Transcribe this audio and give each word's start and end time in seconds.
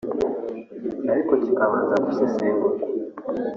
ariko 1.11 1.31
kikabanza 1.43 1.95
gusesengurwa 2.05 2.83